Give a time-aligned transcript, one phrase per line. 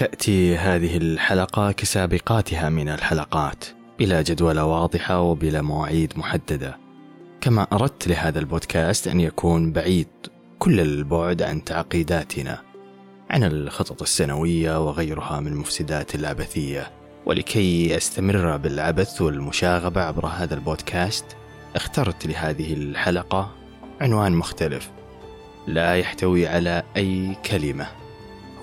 [0.00, 3.64] تأتي هذه الحلقة كسابقاتها من الحلقات
[3.98, 6.78] بلا جدولة واضحة وبلا مواعيد محددة.
[7.40, 10.08] كما أردت لهذا البودكاست أن يكون بعيد
[10.58, 12.62] كل البعد عن تعقيداتنا
[13.30, 16.90] عن الخطط السنوية وغيرها من المفسدات العبثية.
[17.26, 21.24] ولكي أستمر بالعبث والمشاغبة عبر هذا البودكاست
[21.76, 23.54] اخترت لهذه الحلقة
[24.00, 24.90] عنوان مختلف.
[25.66, 27.86] لا يحتوي على أي كلمة.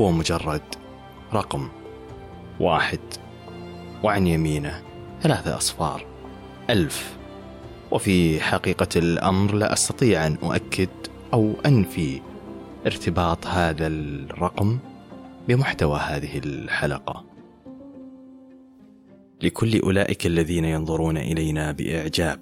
[0.00, 0.83] هو مجرد
[1.34, 1.68] رقم
[2.60, 3.00] واحد
[4.02, 4.82] وعن يمينه
[5.22, 6.06] ثلاثة أصفار
[6.70, 7.16] ألف.
[7.90, 10.88] وفي حقيقة الأمر لا أستطيع أن أؤكد
[11.32, 12.20] أو أنفي
[12.86, 14.78] ارتباط هذا الرقم
[15.48, 17.24] بمحتوى هذه الحلقة.
[19.42, 22.40] لكل أولئك الذين ينظرون إلينا بإعجاب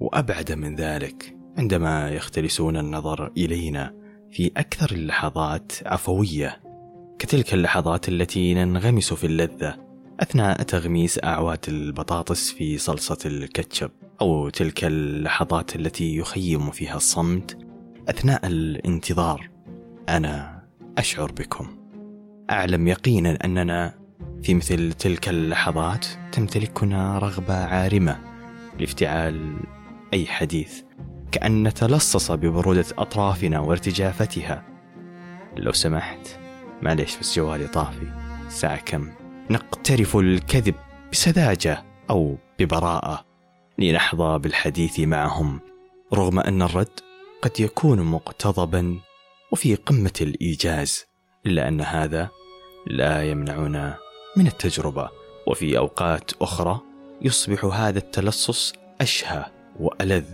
[0.00, 3.94] وأبعد من ذلك عندما يختلسون النظر إلينا
[4.30, 6.65] في أكثر اللحظات عفوية.
[7.18, 9.76] كتلك اللحظات التي ننغمس في اللذة
[10.20, 17.58] أثناء تغميس أعواد البطاطس في صلصة الكاتشب أو تلك اللحظات التي يخيم فيها الصمت
[18.08, 19.50] أثناء الانتظار
[20.08, 20.62] أنا
[20.98, 21.66] أشعر بكم.
[22.50, 23.94] أعلم يقينا أننا
[24.42, 28.18] في مثل تلك اللحظات تمتلكنا رغبة عارمة
[28.78, 29.56] لافتعال
[30.14, 30.82] أي حديث
[31.32, 34.64] كأن نتلصص ببرودة أطرافنا وارتجافتها.
[35.56, 36.45] لو سمحت.
[36.82, 38.12] معليش بس جوالي طافي.
[38.46, 39.12] الساعة كم؟
[39.50, 40.74] نقترف الكذب
[41.12, 43.24] بسذاجة أو ببراءة.
[43.78, 45.60] لنحظى بالحديث معهم
[46.14, 47.00] رغم أن الرد
[47.42, 49.00] قد يكون مقتضبا
[49.52, 51.06] وفي قمة الإيجاز
[51.46, 52.28] إلا أن هذا
[52.86, 53.96] لا يمنعنا
[54.36, 55.08] من التجربة.
[55.46, 56.80] وفي أوقات أخرى
[57.22, 59.44] يصبح هذا التلصص أشهى
[59.80, 60.24] وألذ.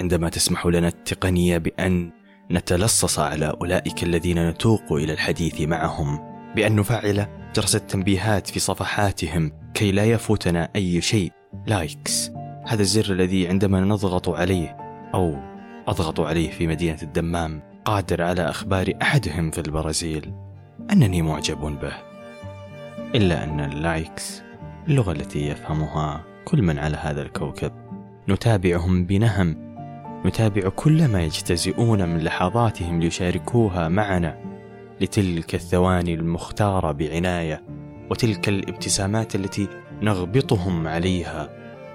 [0.00, 2.10] عندما تسمح لنا التقنية بأن
[2.50, 6.20] نتلصص على أولئك الذين نتوق إلى الحديث معهم
[6.56, 11.32] بأن نفعل جرس التنبيهات في صفحاتهم كي لا يفوتنا أي شيء.
[11.66, 12.30] لايكس
[12.66, 14.76] هذا الزر الذي عندما نضغط عليه
[15.14, 15.36] أو
[15.88, 20.32] أضغط عليه في مدينة الدمام قادر على أخبار أحدهم في البرازيل.
[20.92, 21.92] أنني معجب به.
[23.14, 24.42] إلا أن اللايكس
[24.88, 27.72] اللغة التي يفهمها كل من على هذا الكوكب.
[28.28, 29.69] نتابعهم بنهم
[30.26, 34.38] نتابع كل ما يجتزئون من لحظاتهم ليشاركوها معنا
[35.00, 37.62] لتلك الثواني المختارة بعناية
[38.10, 39.68] وتلك الابتسامات التي
[40.02, 41.48] نغبطهم عليها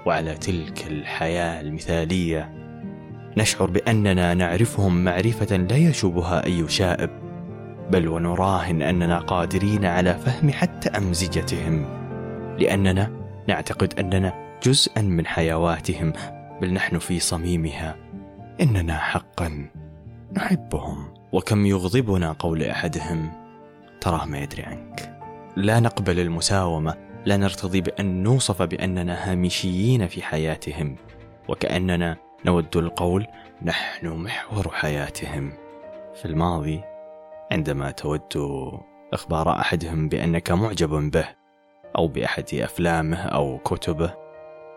[0.06, 2.52] وعلى تلك الحياة المثالية.
[3.36, 7.10] نشعر بأننا نعرفهم معرفة لا يشوبها أي شائب
[7.90, 11.84] بل ونراهن أننا قادرين على فهم حتى أمزجتهم
[12.58, 13.10] لأننا
[13.48, 16.12] نعتقد أننا جزءا من حيواتهم
[16.60, 18.05] بل نحن في صميمها.
[18.60, 19.68] إننا حقا
[20.32, 21.14] نحبهم.
[21.32, 23.32] وكم يغضبنا قول أحدهم.
[24.00, 25.18] تراه ما يدري عنك.
[25.56, 26.94] لا نقبل المساومة.
[27.24, 30.96] لا نرتضي بأن نوصف بأننا هامشيين في حياتهم.
[31.48, 33.26] وكأننا نود القول
[33.62, 35.52] نحن محور حياتهم.
[36.14, 36.80] في الماضي
[37.52, 38.20] عندما تود
[39.12, 41.28] إخبار أحدهم بأنك معجب به
[41.96, 44.25] أو بأحد أفلامه أو كتبه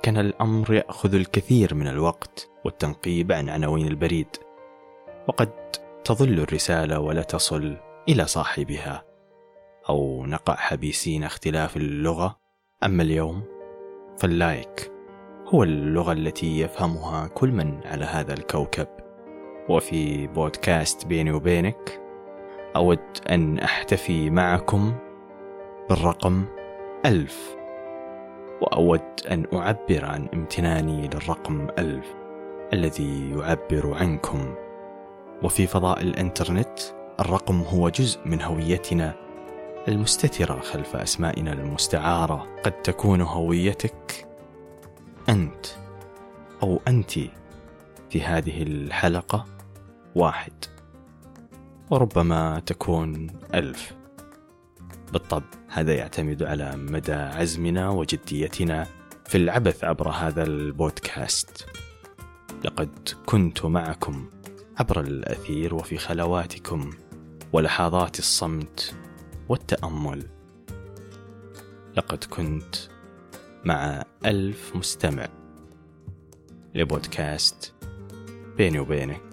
[0.03, 4.27] كان الأمر يأخذ الكثير من الوقت والتنقيب عن عناوين البريد
[5.27, 5.51] وقد
[6.03, 7.77] تظل الرسالة ولا تصل
[8.09, 9.03] إلى صاحبها
[9.89, 12.39] أو نقع حبيسين اختلاف اللغة.
[12.83, 13.43] أما اليوم
[14.17, 14.91] فاللايك
[15.47, 18.87] هو اللغة التي يفهمها كل من على هذا الكوكب.
[19.69, 22.01] وفي بودكاست بيني وبينك
[22.75, 22.99] أود
[23.29, 24.95] أن أحتفي معكم
[25.89, 26.45] بالرقم
[27.05, 27.58] ألف
[28.61, 32.05] وأود أن أعبر عن امتناني للرقم ألف
[32.73, 34.55] الذي يعبر عنكم.
[35.43, 36.79] وفي فضاء الإنترنت
[37.19, 39.15] الرقم هو جزء من هويتنا
[39.87, 42.47] المستترة خلف أسمائنا المستعارة.
[42.63, 44.27] قد تكون هويتك
[45.29, 45.65] أنت
[46.63, 47.11] أو أنت
[48.09, 49.45] في هذه الحلقة
[50.15, 50.53] واحد.
[51.89, 53.98] وربما تكون ألف.
[55.11, 58.87] بالطبع هذا يعتمد على مدى عزمنا وجديتنا
[59.25, 61.65] في العبث عبر هذا البودكاست.
[62.63, 64.29] لقد كنت معكم
[64.77, 66.89] عبر الأثير وفي خلواتكم
[67.53, 68.95] ولحظات الصمت
[69.49, 70.23] والتأمل.
[71.97, 72.75] لقد كنت
[73.65, 75.27] مع ألف مستمع
[76.75, 77.73] لبودكاست
[78.57, 79.28] بيني وبينك.